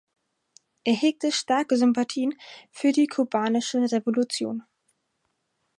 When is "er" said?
0.83-0.95